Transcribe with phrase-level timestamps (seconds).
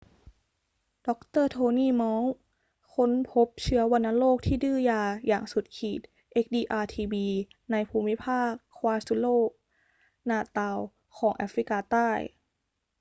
[1.07, 1.09] ด
[1.43, 1.45] ร.
[1.51, 2.33] โทนี่ มอลล์
[2.93, 6.01] ค้นพบเชื้อวัณโรคที่ดื้อยาอย่างสุดขีด
[6.43, 7.13] xdr-tb
[7.71, 10.77] ในภูมิภาค kwazulu-natal
[11.17, 12.09] ของแอฟริกาใต้